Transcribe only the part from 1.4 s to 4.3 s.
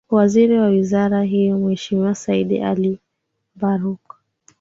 Mhe Said Ali Mbarouk